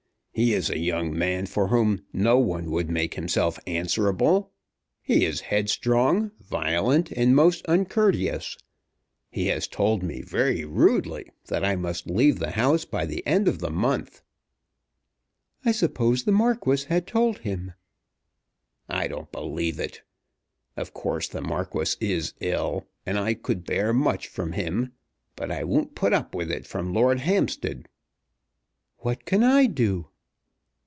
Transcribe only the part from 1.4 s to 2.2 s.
for whom